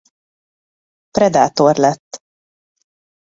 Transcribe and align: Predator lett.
Predator 1.11 1.73
lett. 1.77 2.23